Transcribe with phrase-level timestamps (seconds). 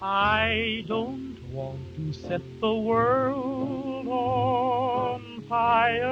[0.00, 6.04] I don't want to set the world on fire.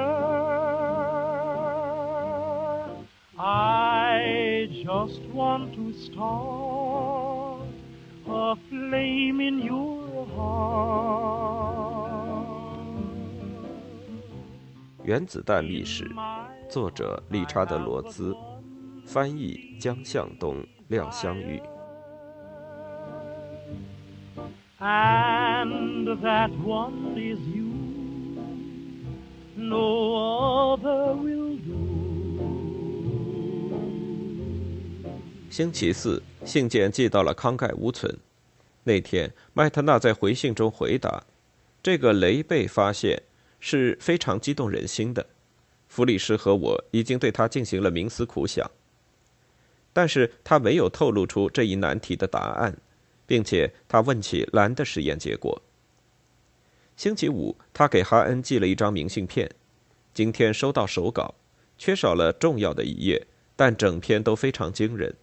[3.37, 7.67] I just want to start
[8.27, 11.45] a flame in your heart.
[15.03, 16.09] 原子弹历史，
[16.67, 18.35] 作者理查德·罗兹，
[19.05, 21.61] 翻译江向东、廖香玉。
[24.87, 27.65] And that one is you.
[29.55, 31.73] No other will do.
[35.49, 38.15] 星期四，信件寄到了康盖乌村。
[38.83, 41.23] 那天，麦特纳在回信中回答
[41.81, 43.23] ：“这个雷被发现
[43.59, 45.25] 是非常激动人心的。
[45.87, 48.69] 弗里斯和我已经对他进行了冥思苦想，
[49.91, 52.77] 但是他没有透露出这一难题的答案，
[53.25, 55.61] 并且他问起蓝的实验结果。
[56.95, 59.49] 星期五，他给哈恩寄了一张明信片，
[60.13, 61.35] 今天收到手稿，
[61.77, 65.15] 缺少了重要的一页，但整篇都非常惊人。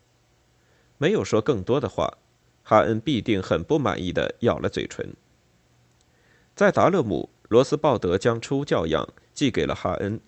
[0.99, 2.19] 没有说更多的话，
[2.63, 5.15] 哈恩必定很不满意的咬了嘴唇。
[6.55, 10.21] 在达勒姆，罗斯鲍德将出教样寄给了哈恩，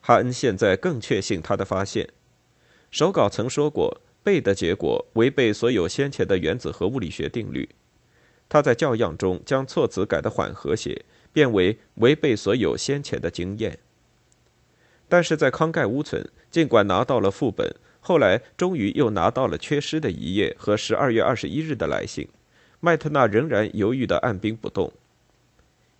[0.00, 2.08] 哈恩现在更确信他的发现。
[2.90, 7.66] 手稿曾说过，背的结果违背所有先前的原子核物理学定律。
[8.46, 13.78] 他在教样中将措辞改得缓和些，变为违背所有先前的经验。
[15.08, 22.28] 但是在康盖乌村，尽管拿到了副本，后来终于又拿到了缺失的一页和十二月二十一日的来信，
[22.80, 24.92] 麦特纳仍然犹豫地按兵不动。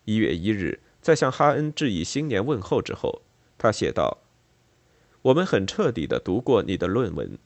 [0.04, 3.22] 一月一日，在向哈恩致以新年问候之后，
[3.56, 4.18] 他写道
[5.22, 7.38] ：“我们很彻底地读过你的论文，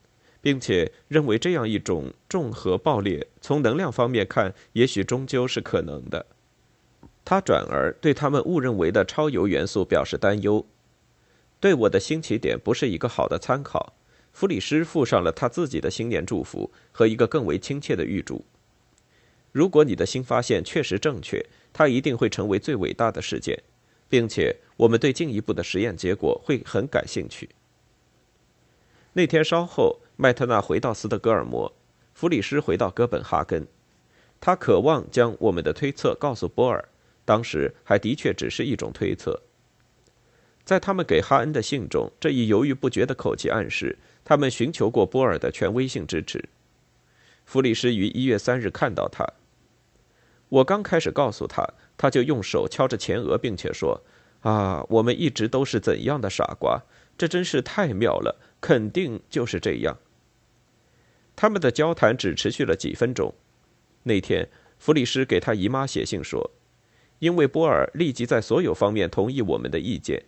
[0.42, 6.26] 并且认为这样一种重核爆裂，从能量方面看，也许终究是可能的。”
[7.24, 10.66] 他转而对他们误认为的超铀元素表示担忧，
[11.60, 13.94] 对我的新起点不是一个好的参考。
[14.32, 18.44] 弗里斯附上了他自己的新年祝福和一个更为亲切的预祝。
[19.52, 23.62] 如果你的新发现确实正确，它一定会成为最伟大的事件，
[24.08, 27.48] 并且我们对进一步的实验结果会很感兴趣。
[29.14, 31.72] 那天稍后，麦特纳回到斯德哥尔摩，
[32.14, 33.66] 弗里斯回到哥本哈根。
[34.40, 36.88] 他渴望将我们的推测告诉波尔，
[37.24, 39.42] 当时还的确只是一种推测。
[40.64, 46.48] 在他们给哈恩的信中，这一犹豫不决的口气暗示他们寻求过波尔的权威性支持。
[47.44, 49.26] 弗里斯于一月三日看到他。
[50.48, 54.00] 我刚开始告诉他，他就用手敲着前额，并且说
[54.42, 56.82] ：“啊，我们一直都是怎样的傻瓜！
[57.22, 59.96] 这真是太妙了，肯定就是这样。”
[61.36, 63.32] 他们的交谈只持续了几分钟。
[64.02, 64.48] 那天，
[64.80, 66.50] 弗里斯给他姨妈写信说
[67.20, 70.24] ：“因为波尔立即在所有方面同意我们的意见。”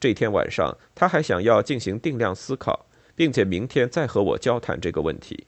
[0.00, 5.46] 这天晚上，他还想要进行定量思考，并且明天再和我交谈这个问题。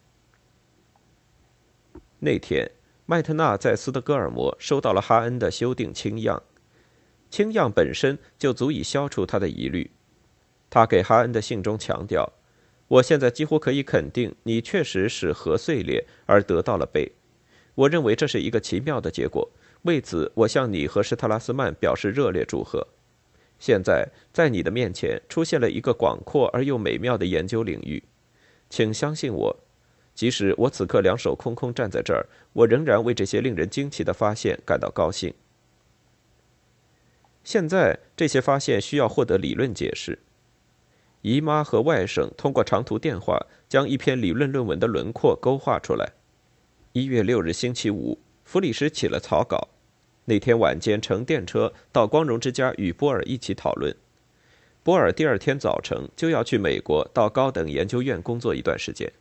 [2.19, 2.71] 那天，
[3.07, 6.43] 麦特纳在斯德哥尔摩收到了哈恩的修订清样，
[7.31, 9.91] 清样本身就足以消除他的疑虑。
[10.69, 12.33] 他给哈恩的信中强调
[12.89, 17.13] ：“我现在几乎可以肯定，你确实使核碎裂而得到了贝。
[17.75, 19.51] 我认为这是一个奇妙的结果，
[19.83, 22.87] 为此我向你和施特拉斯曼表示热烈祝贺。”
[23.59, 28.03] 现在，在你的面前出现了一个广阔而又美妙的研究领域，
[28.69, 29.57] 请相信我，
[30.15, 35.33] 即使我此刻两手空空站在这儿，我仍然为这些令人惊奇的发现感到高兴。
[37.45, 40.19] 现在，这些发现需要获得理论解释。
[41.27, 43.37] 姨妈和外甥通过长途电话
[43.69, 46.13] 将一篇理论论文的轮廓勾画出来。
[46.93, 49.67] 一月六日星期五，弗里斯起了草稿。
[50.27, 53.93] 那天晚间乘电车到光荣之家与波尔一起讨论。
[54.85, 59.13] 波尔第二天早晨就要去美国到高等研究院工作一段时间。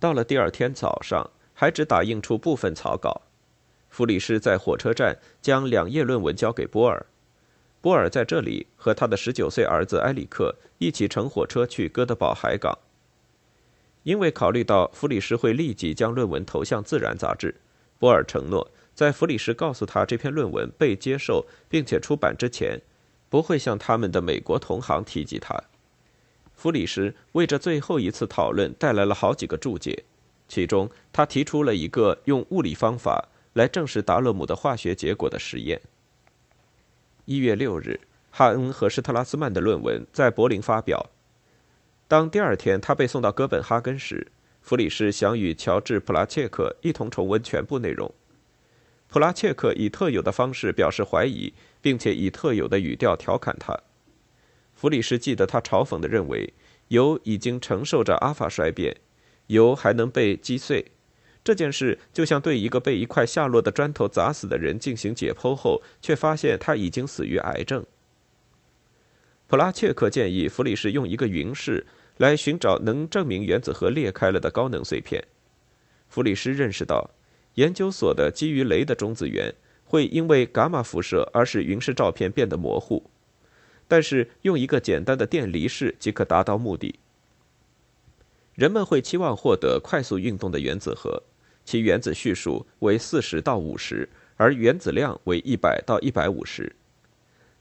[0.00, 3.22] 到了第二天早上，还只打印出部分草稿。
[3.90, 7.06] 弗里斯在火车站将两页论文交给波尔。
[7.80, 12.78] 波尔在这里和他的十九岁儿子埃里克一起乘火车去哥德堡海港。
[14.02, 17.54] 因为考虑到弗里什会立即将论文投向《自然》杂志，
[17.98, 18.70] 波尔承诺。
[18.94, 22.78] 在弗里什告诉他这篇论文被接受并且出版之前，
[23.30, 25.58] 不会向他们的美国同行提及他。
[26.54, 30.04] 弗里什为这最后一次讨论带来了好几个注解，
[30.48, 35.80] 其中他提出了一个用物理方法来证实达勒姆的化学结果的实验。
[37.24, 38.00] 一月六日，
[38.30, 41.10] 哈恩和施特拉斯曼的论文在柏林发表。
[42.08, 44.26] 当第二天他被送到哥本哈根时，
[44.60, 48.12] 弗里斯想与乔治·普拉切克一同重温全部内容。
[49.08, 53.78] 普拉切克以特有的方式表示怀疑，并且以特有的语调调侃他。
[54.74, 56.52] 弗里斯记得他嘲讽地认为，
[56.88, 58.96] 油已经承受着阿法衰变，
[59.48, 60.92] 油还能被击碎。
[61.42, 67.84] 这件事就像对一个被一块下落的砖头砸死的人进行解剖后，却发现他已经死于癌症。
[69.46, 71.86] 普拉切克建议弗里斯用一个云室
[72.18, 75.24] 来寻找能证明原子核裂开了的高能碎片。
[76.08, 77.10] 弗里斯认识到，
[77.54, 79.54] 研究所的基于镭的中子源
[79.84, 83.10] 会因为伽马辐射而使云室照片变得模糊，
[83.88, 87.00] 但是用一个简单的电离式即可达到目的。
[88.54, 91.22] 人们会期望获得快速运动的原子核。
[91.64, 96.74] 其原子序数为四十到五十，而原子量为一百到一百五十，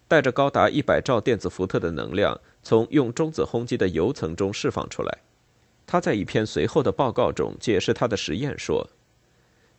[0.07, 5.19] 带着高达一百兆电子伏特的能量从用中子轰击的铀层中释放出来。
[5.85, 8.89] 他在一篇随后的报告中解释他的实验说：“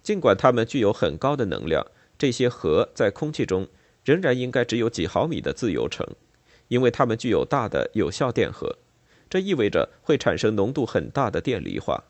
[0.03, 1.87] 尽管它们具有很高的能量，
[2.19, 3.69] 这些核在空气中
[4.05, 6.07] 仍然应该只有几毫米的自由程，
[6.69, 8.77] 因为它们具有大的有效电荷，
[9.29, 12.03] 这意味着会产生浓度很大的电离化。”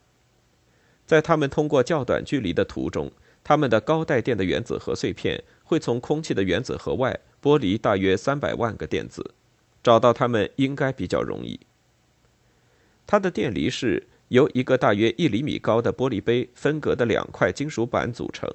[1.11, 3.11] 在它们通过较短距离的途中，
[3.43, 9.35] 它们的高带电的原子核碎片会从空气的原子核外剥离大约三百万个电子，
[9.83, 11.59] 找到它们应该比较容易。
[13.09, 18.49] 它的电离是由一个大约一厘米高的玻璃杯分隔的两块金属板组成。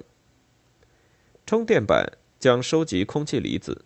[1.44, 3.84] 充电板将收集空气离子，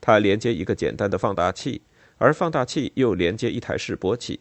[0.00, 1.82] 它连接一个简单的放大器，
[2.18, 4.38] 而放大器又连接一台示波器。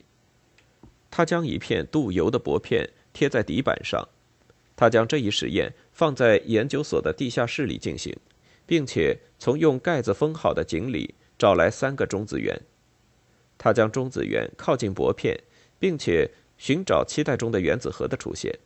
[1.09, 2.87] 它将一片镀铀的薄片。
[3.13, 4.07] 贴在底板上，
[4.75, 8.15] 他将这一实验放在研究所的地下室里进行，
[8.65, 12.59] 并且从用盖子封好的井里找来三个中子源。
[13.57, 15.39] 他将中子源靠近薄片，
[15.77, 18.57] 并且寻找期待中的原子核的出现，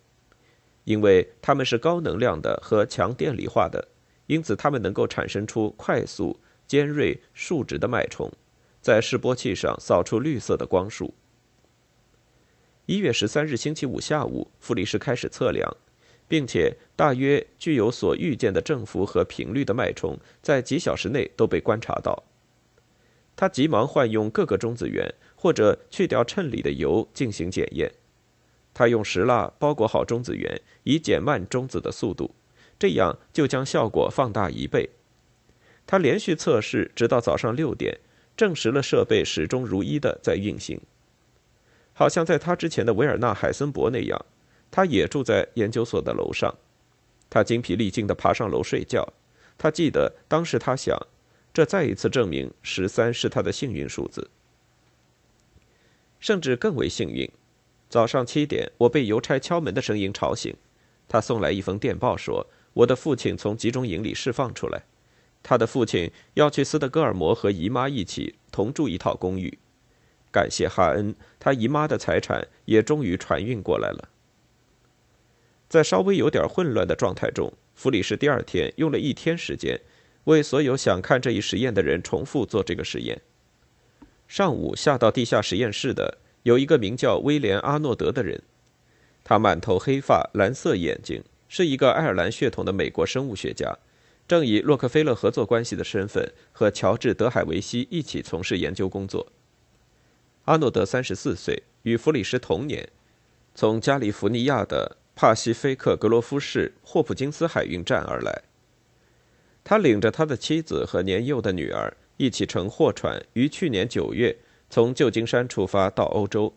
[0.86, 3.88] 因为它们是高能量的和强电离化的，
[4.28, 8.32] 因此它们能够产生出快速、尖锐、竖直的脉冲，
[8.82, 11.14] 在示波器上扫出绿色的光束。
[12.88, 15.76] 一月十三日星期五下午，弗里斯开始测量，
[16.28, 22.24] 并且大约具有所预见的振幅和频率的脉冲，在几小时内都被观察到。
[23.36, 27.92] 他急忙换用各个中子源，或者去掉衬里的油进行检验。
[28.72, 32.36] 他用石蜡包裹好中子源，以减慢中子的速度，
[32.78, 34.88] 这样就将效果放大一倍。
[35.88, 37.98] 他连续测试直到早上六点，
[38.38, 40.80] 证实了设备始终如一的在运行。
[41.98, 44.26] 好像在他之前的维尔纳·海森伯那样，
[44.70, 46.54] 他也住在研究所的楼上。
[47.30, 49.14] 他精疲力尽地爬上楼睡觉。
[49.58, 50.96] 他记得当时他想，
[51.54, 54.30] 这再一次证明十三是他的幸运数字。
[56.20, 57.32] 甚至更为幸运，
[57.90, 60.54] 早上七点，我被邮差敲门的声音吵醒。
[61.08, 64.84] 他送来一封电报，说我的父亲从集中营里释放出来。
[65.42, 69.58] 他的父亲要去斯德哥尔摩和姨妈一起同住一套公寓。
[70.36, 74.10] 感谢哈恩，他姨妈的财产也终于传运过来了。
[75.70, 79.80] 在稍微有点混乱的状态中，弗里士第二天用了一天时间，
[80.26, 83.22] 为所有想看这一实验的人重复做这个实验。
[84.28, 88.42] 上午下到地下实验室的有一个名叫威廉·阿诺德的人，
[89.24, 93.78] 他满头黑发，蓝色眼睛，是一个爱尔兰血统的美国生物学家，
[94.28, 99.32] 正以洛克菲勒合作关系的身份和乔治·德海维希一起从事研究工作。
[100.46, 102.88] 阿诺德三十四岁，与弗里斯同年，
[103.56, 108.44] 从加利福尼亚的帕西菲克格罗夫市霍普金斯海运站而来。
[109.64, 114.38] 他领着他的妻子和年幼的女儿一起乘货船，于去年九月
[114.70, 116.54] 从旧金山出发到欧洲。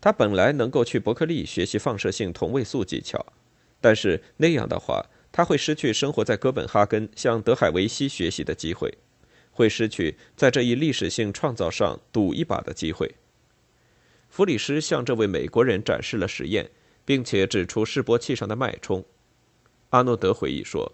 [0.00, 3.26] 他本来能够去伯克利学习放射性同位素技巧，
[3.78, 8.96] 但是那样的话，他会失去生活在哥本哈根向德海维希学习的机会。
[9.56, 13.14] 会失去在这一历史性创造上赌一把的机会。
[14.28, 16.70] 弗里斯向这位美国人展示了实验，
[17.06, 19.02] 并且指出示波器上的脉冲。
[19.90, 20.92] 阿诺德回忆说：“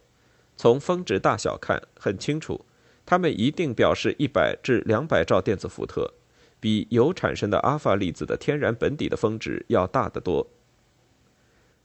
[0.57, 2.65] 从峰值大小看，很清楚，
[3.05, 6.15] 它们一定表示一百至两百兆电子伏特，
[6.61, 10.47] 比铀产生的阿法粒子的天然本底的峰值要大得多。”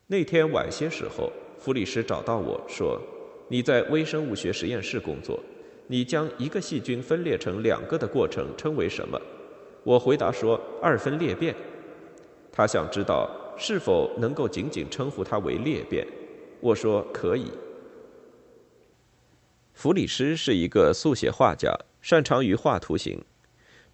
[0.06, 3.02] 那天晚些时候，弗里斯找到我说
[3.50, 5.42] ：“你在微生物学实验室工作。”
[5.88, 9.20] 你将一个细菌分裂成两个的过程称为什么？
[9.84, 11.56] 我回答说二分裂变。
[12.52, 16.06] 他想知道是否能够仅仅称呼它为裂变。
[16.60, 17.52] 我说可以。
[19.74, 23.24] 弗里斯是一个速写画家，擅长于画图形，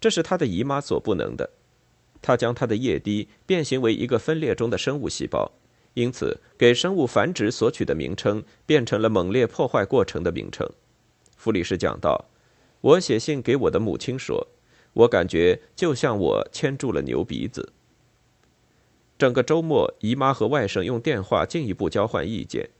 [0.00, 1.48] 这是他的姨妈所不能的。
[2.22, 5.52] 他将他的液滴变形为一个分裂中的生物细胞，
[5.92, 10.66] 因此给生物繁殖所取的名称变成了猛烈破坏过程的名称。
[11.36, 12.30] 弗里斯讲道
[12.80, 14.48] ：“我写信给我的母亲说，
[14.92, 17.72] 我感觉就像我牵住了牛鼻子。”
[19.16, 22.70] 整个周末，姨妈和外甥用电话进一步交换意见，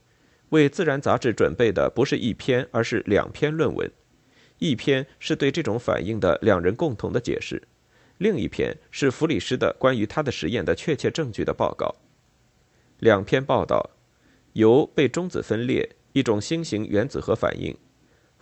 [0.49, 3.89] 为《自然》杂志准备的不是一篇，而是两篇论文。
[4.59, 7.67] 一篇是对这种反应的两人共同的解释，
[8.17, 11.95] 另一篇是弗里斯的关于他的实验的确切证据的报告。
[12.99, 13.89] 两篇报道
[14.53, 17.75] 由被中子分裂一种新型原子核反应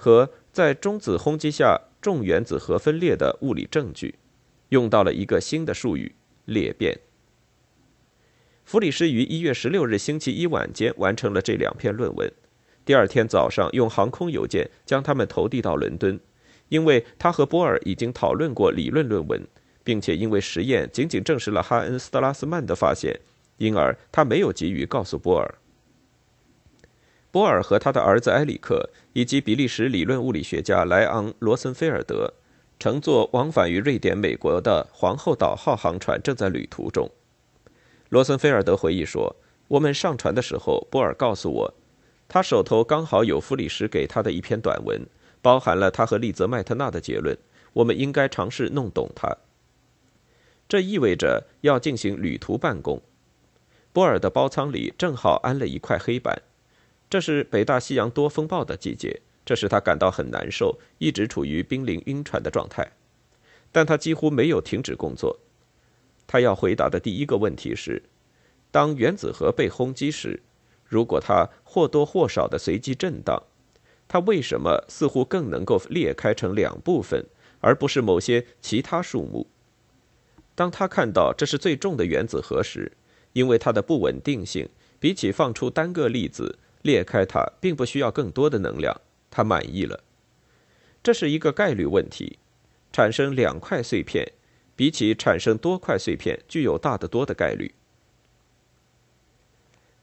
[0.03, 4.15] 和在中子轰击下重原子核分裂的物理证据，
[4.67, 6.99] 用到了一个新的术语——裂变。
[8.65, 12.29] 弗里斯于一月十六日星期一晚间完成了这两篇论文。
[12.83, 16.19] 第二天早上，用航空邮件将他们投递到伦敦，
[16.67, 19.47] 因为他和波尔已经讨论过理论论文，
[19.85, 23.17] 并且因为实验仅仅证实了哈恩斯特拉斯曼的发现，
[23.55, 25.55] 因而他没有急于告诉波尔。
[27.33, 32.31] 波尔和他的儿子埃里克以及比利时理论物理学家莱昂罗森菲尔德
[32.77, 37.09] 乘坐往返于瑞典、美国的皇后岛号航船正在旅途中。
[38.09, 39.35] 罗森菲尔德回忆说
[39.67, 41.73] ：“我们上船的时候，波尔告诉我。”
[42.29, 45.03] 他手头刚好有弗里什给他的一篇短文，
[45.41, 47.35] 包含了他和利泽麦特纳的结论。
[47.73, 49.35] 我们应该尝试弄懂它。
[50.69, 53.01] 这意味着要进行旅途办公。
[53.91, 56.43] 波尔的包舱里正好安了一块黑板。
[57.13, 62.91] 这是北大西洋多风暴的季节，这使他感到很难受，一直处于濒临晕船的状态。
[63.71, 65.37] 但他几乎没有停止工作。
[66.25, 68.01] 他要回答的第一个问题是：
[68.71, 70.41] 当原子核被轰击时。
[70.87, 73.43] 如果它或多或少的随机震荡，
[74.07, 77.23] 它为什么似乎更能够裂开成两部分，
[77.59, 79.45] 而不是某些其他数目？
[80.55, 82.91] 当他看到这是最重的原子核时，
[83.33, 84.67] 因为它的不稳定性，
[84.99, 90.03] 比起放出单个粒子裂开它，并不需要更多的能量，他满意了。
[91.01, 92.37] 这是一个概率问题，
[92.91, 94.31] 产生两块碎片，
[94.75, 97.73] 比起产生多块碎片具有大得多的概率。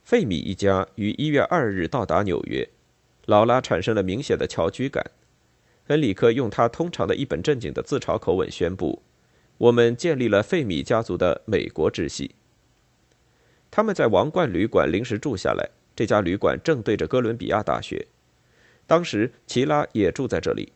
[0.02, 2.68] 费米一家于一月二日到达纽约，
[3.26, 5.04] 劳拉产生了明显的侨居感。
[5.86, 9.02] 恩里克用他通常的一本正经的自嘲口吻宣布
[9.58, 12.34] ：“我们建立了费米家族的美国支系。”
[13.70, 15.70] 他们在王冠旅馆临时住下来，
[16.00, 18.06] 这家旅馆正对着哥伦比亚大学。
[18.86, 20.72] 当时齐拉也住在这里。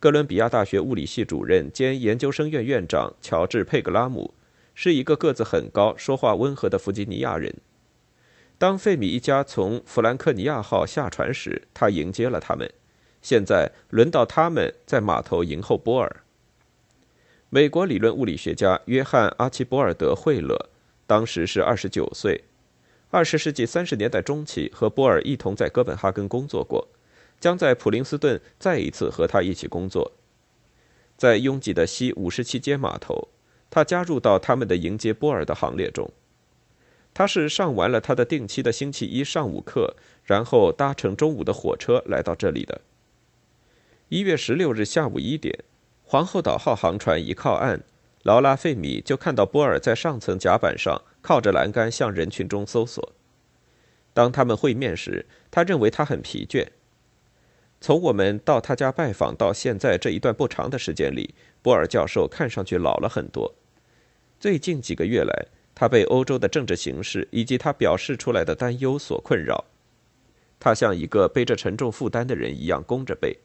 [0.00, 4.32] 哥伦比亚大学物理系主任兼研究生院院长乔治·佩格拉姆
[4.74, 7.54] 是一个个子很高、说话温和的弗吉尼亚人。
[8.56, 12.66] 当费米一家从弗兰克尼亚号下船时，他迎接了他们。
[13.20, 16.22] 现在轮到他们在码头迎候波尔。
[17.50, 20.70] 美国理论物理学家约翰·阿奇波尔德·惠勒
[21.06, 22.44] 当时是二十九岁，
[23.16, 26.86] 二十世纪三十年代中期和波尔一同在哥本哈根工作过，
[27.40, 30.12] 将在普林斯顿再一次和他一起工作。
[31.16, 33.28] 在拥挤的西五十七街码头，
[33.70, 36.12] 他加入到他们的迎接波尔的行列中。
[37.14, 42.82] 他是上完了他的定期的星期一上午课，然后搭乘中午的火车来到这里的。
[44.10, 45.64] 一月十六日下午一点，
[46.04, 47.82] 皇后岛号航船一靠岸，
[48.24, 53.12] 劳拉·费米就看到波尔在上层甲板上靠着栏杆向人群中搜索。
[54.14, 56.68] 当他们会面时，他认为他很疲倦。
[57.80, 63.54] 从我们到他家拜访到现在这一段不长的时间里，波尔教授看上去老了很多。
[64.38, 65.48] 最近几个月来。
[65.78, 69.66] 他被欧洲的政治形势以及他表示出来的担忧所困扰，
[70.58, 73.36] 他像一个背着沉重负担的人一样弓着背，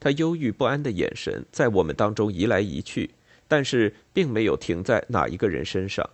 [0.00, 3.10] 他忧郁不安的眼神在我们当中移来移去，
[3.46, 6.10] 但是并没有停在哪一个人身上。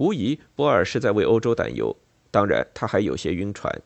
[0.00, 1.94] 无疑，波尔是在为欧洲担忧，
[2.30, 3.82] 当然他还有些晕船。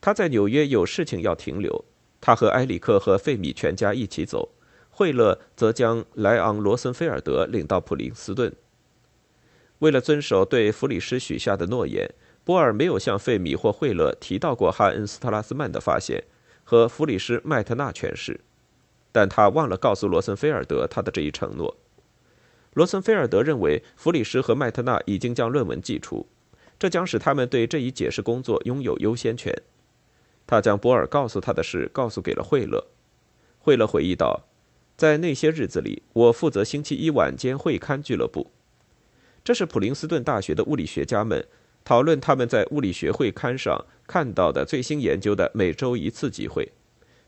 [0.00, 1.84] 他在纽约有事情要停留，
[2.20, 4.48] 他和埃里克和费米全家一起走，
[4.90, 8.52] 惠勒则将莱昂罗森菲尔德领到普林斯顿。
[9.78, 12.12] 为了遵守对弗里斯许下的诺言，
[12.42, 16.24] 波尔没有向费米或惠勒提到过哈恩斯特拉斯曼的发现
[16.64, 18.40] 和弗里斯麦特纳诠释，
[19.12, 21.76] 但他忘了告诉罗森菲尔德他的这一承诺。
[22.74, 26.26] 罗森菲尔德认为弗里斯和麦特纳已经将论文寄出，
[26.78, 29.54] 这将使他们对这一解释工作拥有优先权。
[30.46, 32.84] 他将波尔告诉他的事告诉给了惠勒。
[33.60, 34.42] 惠勒回忆道
[34.96, 38.50] ：“在那些日子里，我负责星期一晚间会刊俱乐部。”
[39.42, 41.46] 这是普林斯顿大学的物理学家们
[41.84, 46.72] 讨论他们在物理学会刊上看到的最新研究的每周一次机会，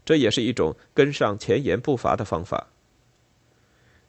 [0.04, 2.68] 这也是一种跟上前沿步伐的方法。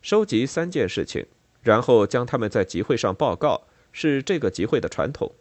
[0.07, 1.25] 收集三件事情，
[1.61, 5.33] 然后将他们在集会上报告，是这个集会的传统。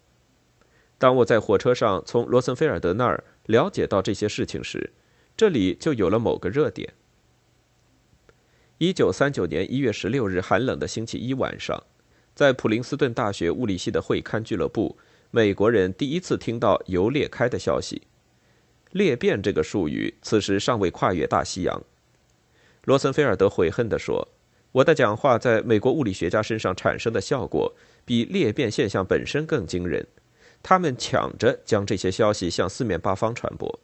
[0.98, 4.90] 当我在火车上从罗森菲尔德那儿了解到这些事情时，
[5.36, 6.94] 这里就有了某个热点。
[8.78, 11.80] 一九三九年一月十六日寒冷的星期一晚上，
[12.34, 14.98] 在普林斯顿大学物理系的会刊俱乐部，
[15.30, 18.02] 美国人第一次听到铀裂开的消息。
[18.90, 21.80] 裂变这个术语此时尚未跨越大西洋。
[22.82, 24.26] 罗森菲尔德悔恨地说
[24.76, 30.06] ：“我的讲话在美国物理学家身上产生的效果，比裂变现象本身更惊人。
[30.62, 33.80] 他们抢着将这些消息向四面八方传播。”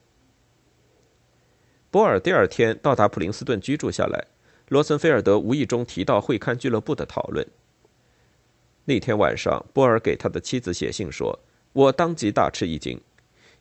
[1.90, 4.26] 波尔第二天到达普林斯顿居住下来，
[4.68, 7.46] 罗森菲尔德无意中提到会刊俱乐部的讨论。
[8.84, 11.38] 那天晚上，波尔给他的妻子写信说
[11.72, 13.00] ：“我当即大吃一惊。”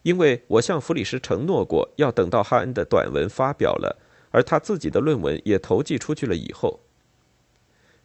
[0.04, 3.98] 因为我向弗里什承诺过，要等到哈恩的短文发表了，
[4.32, 6.82] 而他自己的论文也投寄出去了以后，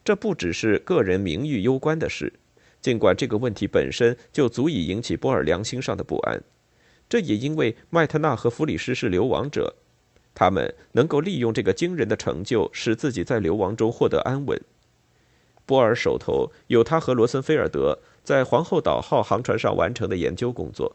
[0.07, 2.33] 这不只是个人名誉攸关的事，
[2.81, 6.41] 尽管这个问题本身就足以引起波尔良心上的不安，
[7.09, 9.75] 这也因为麦特纳和弗里斯是流亡者，
[10.33, 14.61] 他们能够利用这个惊人的成就，使自己在流亡中获得安稳。
[15.65, 20.95] 波尔手头有他和罗森菲尔德在皇后岛号航船上完成的研究工作。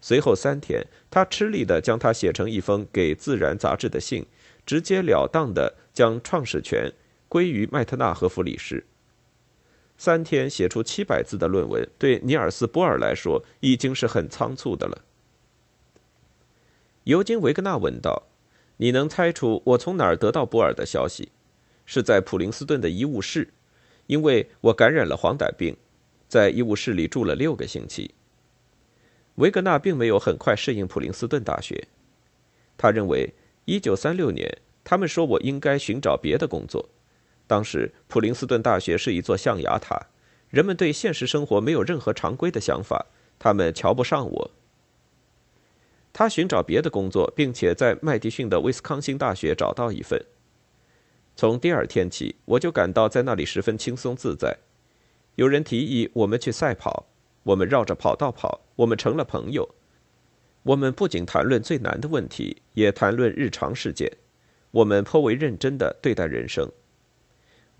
[0.00, 4.26] 随后三天，他吃力地将它写成一封给《自然》杂志的信，
[4.66, 6.92] 直截了当地将创始权
[7.32, 8.84] 归于麦特纳和弗里什。
[9.96, 15.02] 三天写出七百字的论文，对尼尔斯·波尔来说已经是很仓促的了。
[17.04, 18.24] 尤金·维格纳问道
[18.76, 21.30] ：“你能猜出我从哪儿得到波尔的消息？
[21.86, 23.48] 是在普林斯顿的医务室，
[24.08, 25.74] 因为我感染了黄疸病，
[26.28, 28.14] 在医务室里住了六个星期。”
[29.36, 31.88] 维格纳并没有很快适应普林斯顿大学。
[32.76, 33.32] 他认为
[33.64, 36.90] ，1936年，他们说我应该寻找别的工作。
[37.52, 40.06] 当时，普林斯顿大学是一座象牙塔，
[40.48, 43.04] 人们对现实生活没有任何常规的想法，
[43.38, 44.50] 他们瞧不上我。
[46.14, 50.24] 他寻找别的工作，并且在麦迪逊的威斯康星大学找到一份。
[51.36, 54.56] 从第二天起，我就感到在那里十分轻松自在。
[55.34, 57.06] 有人提议我们去赛跑。
[57.42, 59.68] 我们绕着跑道跑，我们成了朋友。
[60.62, 64.10] 我们不仅谈论最难的问题，也谈论日常事件。
[64.70, 66.72] 我们颇为认真地对待人生。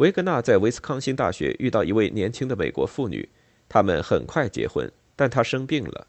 [0.03, 3.29] 维格纳在威斯康星大学遇到一位年轻的美国妇女，
[3.69, 6.09] 他们很快结婚，但她生病了。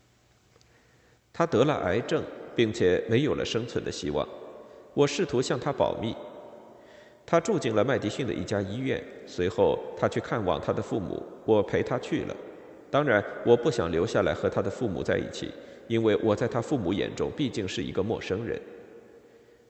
[1.32, 2.23] 她得了癌症，
[2.56, 4.27] 并且没有了生存的希望。
[4.95, 6.15] 我试图向她保密。
[7.23, 12.36] 她住进了麦迪逊的一家医院，随后她去看望她的父母，我陪她去了。
[12.89, 15.51] 当然，我不想留下来和他的父母在一起，
[15.88, 18.60] 因为我在他父母眼中毕竟是一个陌生人。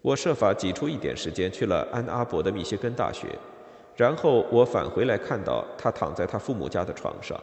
[0.01, 3.27] 我设法挤出一点时间去了安阿伯的密歇根大学，
[3.95, 7.39] 然后我返回来看到他躺在他父母家的床上，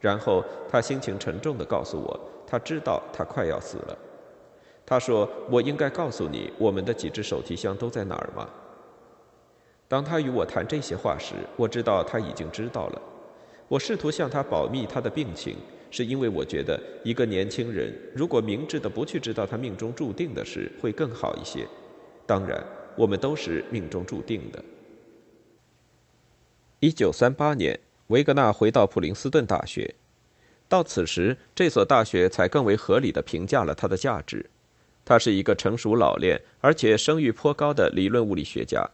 [0.00, 3.96] 然后他心情沉重地告诉我，他知道他快要死了。
[4.84, 8.48] 他说：“我应该告诉你，我们的几只手提箱都在哪儿吗？”
[9.88, 13.02] 当他与我谈这些话时，我知道他已经知道了。
[13.68, 15.56] 我试图向他保密他的病情，
[15.90, 21.66] 是因为我觉得一个年轻人如果明智的不去知道他命中注定的事，会更好一些。
[22.24, 22.62] 当然，
[22.96, 24.62] 我们都是命中注定的。
[26.80, 29.94] 一九三八年，维格纳回到普林斯顿大学，
[30.68, 34.50] 到此时，这所大学才更为合理的评价了他的价值。
[35.04, 38.90] 他是一个成熟老练而且声誉颇高的理论物理学家。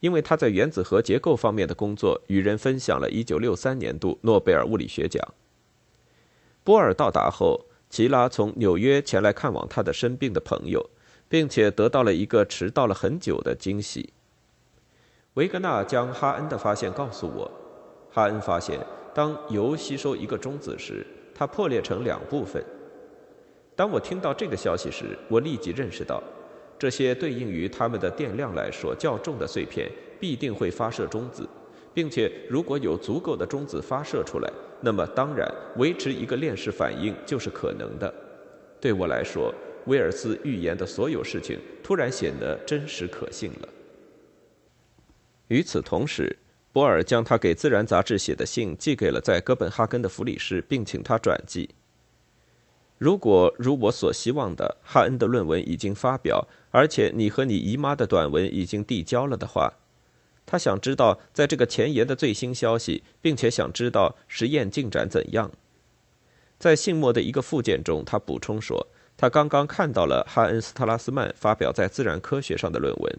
[0.00, 5.26] 因为他在原子核结构方面的工作，与人分享了1963年度诺贝尔物理学奖。
[6.62, 10.90] 波尔到达后，齐拉从纽约前来看望他的生病的朋友，
[11.30, 14.12] 并且得到了一个迟到了很久的惊喜。
[15.36, 17.50] 维格纳将哈恩的发现告诉我。
[18.10, 18.80] 哈恩发现，
[19.12, 22.64] 当铀吸收一个中子时，它破裂成两部分。
[23.74, 26.22] 当我听到这个消息时，我立即认识到。
[26.78, 31.46] 这些对应于它们的电量来说较重的碎片必定会发射中子，
[31.92, 35.46] 并且如果有足够的中子发射出来，那么当然
[35.76, 38.12] 维持一个链式反应就是可能的。
[38.80, 39.52] 对我来说，
[39.84, 43.68] 威尔斯预言的所有事情突然显得真实可信了。
[45.48, 46.38] 与此同时，
[46.72, 51.70] 波尔将他给《自然》杂志写的信寄给了在哥本哈根的弗里什，并请他转寄。
[52.98, 59.74] 如果如我所希望的，哈恩的论文已经发表，而且你和你姨妈的短文已经递交了的话，
[60.46, 65.50] 他想知道在这个前沿的最新消息，并且想知道实验进展怎样。
[66.58, 73.18] 在信末的一个附件中，他补充说，他刚刚看到了哈恩斯特拉斯曼发表在《自然科学》上的论文。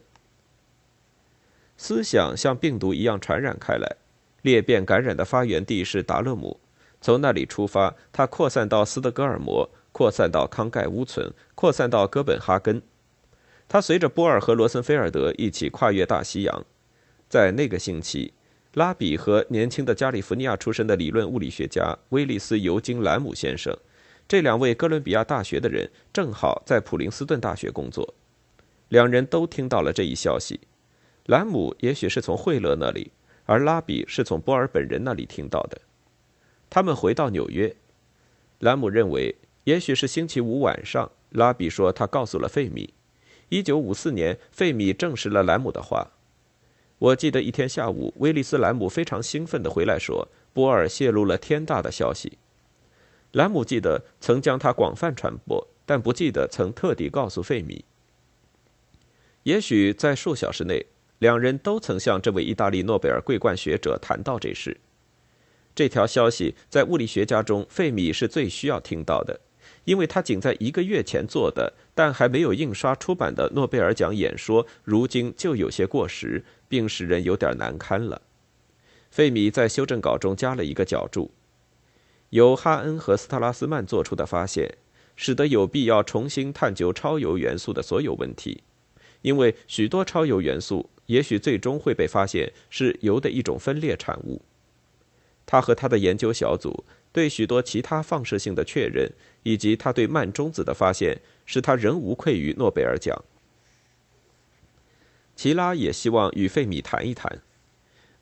[1.77, 3.95] 思想像病毒一样传染开来。
[4.41, 6.59] 裂变感染的发源地是达勒姆，
[7.01, 12.81] 从那里出发，它扩散到斯德哥尔摩，扩散到康盖乌村，扩散到哥本哈根。
[13.67, 16.65] 它随着波尔和罗森菲尔德一起跨越大西洋。
[17.27, 18.31] 在那个星期，
[18.75, 23.75] 拉比和年轻的加利福尼亚出身的理论物理学家威利斯·尤金·兰姆先生，
[24.27, 28.13] 这两位哥伦比亚大学的人正好在普林斯顿大学工作。
[28.87, 30.61] 两人都听到了这一消息。
[31.27, 33.11] 兰姆也许是从惠勒那里。
[33.49, 35.79] 而拉比是从波尔本人那里听到的。
[36.69, 37.73] 他们回到纽约，
[38.59, 42.93] 兰姆认为也许是星期五晚上，拉比说他告诉了费米。
[43.47, 46.11] 一九五四年，费米证实了兰姆的话。
[46.97, 52.37] 我记得一天下午，威利斯·兰姆非常兴奋地回来说，波尔泄露了天大的消息。
[53.31, 57.85] 兰姆记得曾将它广泛传播，但不记得曾特地告诉费米。
[59.43, 60.85] 也许在数小时内。
[61.19, 64.79] 两人都曾向这位意大利诺贝尔桂冠学者谈到这事。
[65.73, 69.39] 这条消息在物理学家中，费米是最需要听到的，
[69.85, 78.21] 因为他仅在一个月前做的，但还没有印刷出版的诺贝尔奖演说，如今就有些过时，并使人有点难堪了。
[79.11, 81.31] 费米在修正稿中加了一个脚注：
[82.29, 84.77] 由哈恩和斯特拉斯曼做出的发现，
[85.15, 88.63] 使得有必要重新探究超铀元素的所有问题，
[89.21, 90.89] 因为许多超铀元素。
[91.07, 94.41] 也许最终会被发现是铀的一种分裂产物。
[95.45, 99.09] 他和他的研究小组对许多其他放射性的确认，
[99.43, 103.23] 以及他对慢中子的发现，使他仍无愧于诺贝尔奖。
[105.35, 107.41] 齐拉也希望与费米谈一谈。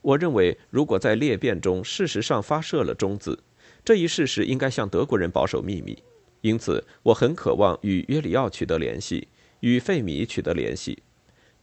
[0.02, 3.40] 我认为，如果在裂变中事实上发射了中子，
[3.84, 5.98] 这一事实应该向德国人保守秘密。
[6.42, 9.28] 因此，我很渴望与约里奥取得联系，
[9.62, 11.02] 与费米取得联系。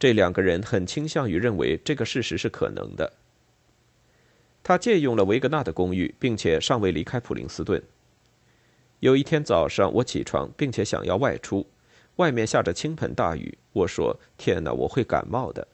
[0.02, 3.12] 这两个人很倾向于认为这个事实是可能的。
[4.60, 7.80] 他借用了维格纳的公寓，并且尚未离开普林斯顿。
[8.98, 11.68] 有一天早上，我起床，并且想要外出，
[12.16, 13.56] 外面下着倾盆大雨。
[13.72, 15.68] 我说：“天哪，我会感冒的，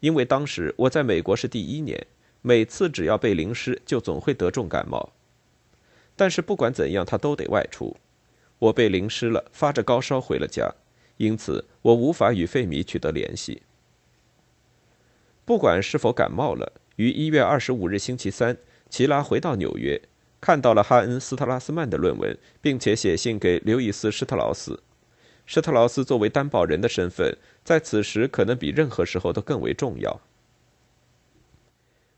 [0.00, 2.06] 因为当时我在美国是第一年，
[2.42, 5.14] 每次只要被淋湿，就总会得重感冒。
[6.14, 7.96] 但是不管怎样，他都得外出。
[8.58, 10.74] 我被淋湿了，发着高烧回了家。”
[11.22, 13.62] 因此，我无法与费米取得联系。
[15.44, 18.56] 不管是否感冒了，于一月二十五日星期三，
[18.90, 20.02] 齐拉回到纽约，
[20.40, 24.82] 看到了哈恩斯特拉斯曼的论文，并且写信给刘易斯施特劳斯。
[25.46, 30.20] 施特劳斯作为担保人的身份，在此时可能比任何时候都更为重要。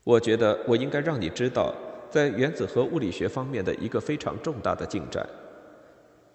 [0.03, 1.75] 我觉得我应该让你知道，
[2.09, 5.29] 在原子核物理学方面的一个非常重大的进展。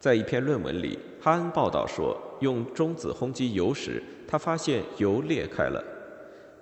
[0.00, 5.84] 在一篇论文里，哈恩报道说，用中子轰击铀时，他发现铀裂开了。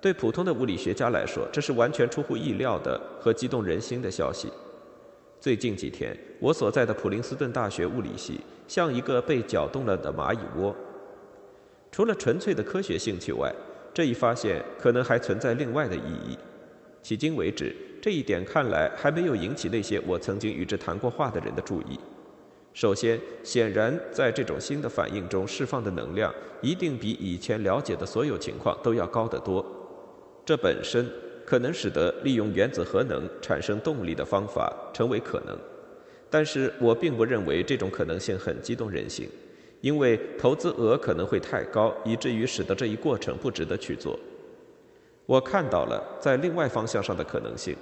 [0.01, 4.51] 对普通的物理学家来说，这是完全出乎意料的和激动人心的消息。
[5.39, 10.75] 最近几天，我所在的普林斯顿大学物理系像一个被搅动了的蚂蚁窝。
[11.93, 13.49] 除了纯粹的科学兴趣外，
[13.93, 16.37] 这一发现可能还存在另外的意义。
[17.01, 21.97] 迄今为止，这一点看来还没有引起那些我曾经与之谈过话的人的注意。
[22.79, 29.65] 首先，显然，在这种新的反应中释放的能量一定比以前了解的所有情况都要高得多。
[30.45, 31.05] 这本身
[31.45, 35.59] 可能使得利用原子核能产生动力的方法成为可能，
[36.29, 39.27] 但是我并不认为这种可能性很激动人心，
[39.81, 44.17] 因为投资额可能会太高，以至于使得这一过程不值得去做。
[45.25, 47.75] 我看到了在另外方向上的可能性。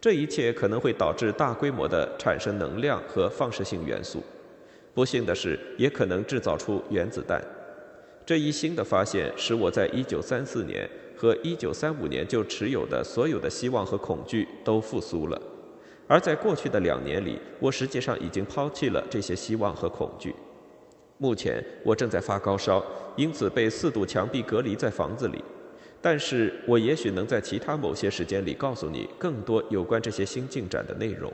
[0.00, 4.22] 这一切可能会导致大规模的产生能量和放射性元素。
[4.94, 7.42] 不幸的是，也可能制造出原子弹。
[8.24, 15.40] 这一新的发现使我在1934年和1935年就持有的所有的希望和恐惧都复苏了。
[16.06, 20.34] 而在过去的两年里，我实际上已经抛弃了这些希望和恐惧。
[21.18, 22.84] 目前我正在发高烧，
[23.16, 25.44] 因此被四堵墙壁隔离在房子里。
[26.02, 31.32] 但是我也许能在其他某些时间里告诉你更多有关这些新进展的内容。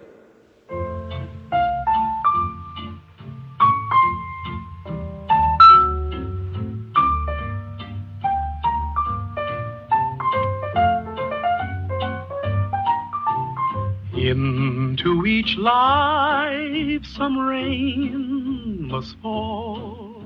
[14.19, 20.25] Into each life some rain must fall,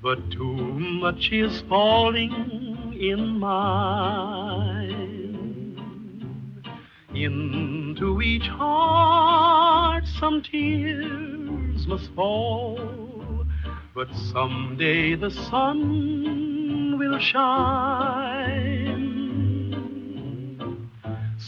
[0.00, 0.54] but too
[1.02, 2.73] much is falling.
[3.00, 4.94] In mine.
[7.14, 13.46] Into each heart some tears must fall,
[13.94, 18.74] but someday the sun will shine.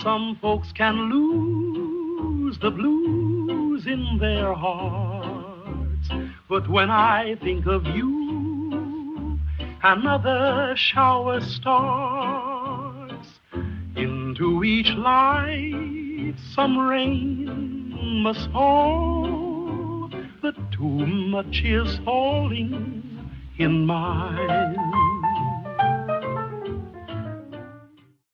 [0.06, 6.08] some folks can lose the blues in their hearts.
[6.48, 8.25] But when I think of you,
[9.86, 13.28] another shower starts.
[13.94, 20.10] Into each life some rain must fall,
[20.42, 25.15] but too much is falling in mine.